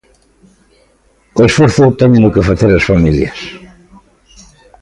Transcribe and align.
O 1.39 1.41
esforzo 1.49 1.95
téñeno 1.99 2.33
que 2.33 2.47
facer 2.49 2.71
as 2.73 2.87
familias. 2.91 3.39